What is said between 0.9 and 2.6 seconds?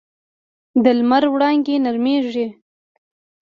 لمر وړانګې نرمېږي